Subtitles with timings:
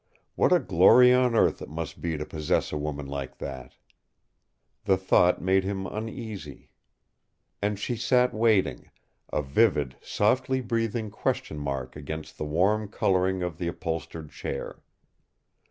[0.33, 3.75] What a glory on earth it must be to possess a woman like that!
[4.85, 6.71] The thought made him uneasy.
[7.61, 8.89] And she sat waiting,
[9.31, 14.79] a vivid, softly breathing question mark against the warm coloring of the upholstered chair.